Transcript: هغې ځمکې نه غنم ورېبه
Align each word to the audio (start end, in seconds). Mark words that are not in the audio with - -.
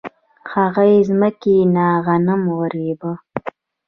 هغې 0.53 0.91
ځمکې 1.07 1.55
نه 1.75 1.85
غنم 2.05 2.41
ورېبه 2.59 3.11